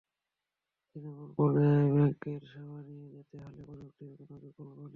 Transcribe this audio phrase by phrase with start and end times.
[0.87, 4.89] তৃণমূল পর্যায়ে ব্যাংকের সেবা নিয়ে যেতে হলে প্রযুক্তির কোনো বিকল্প নেই।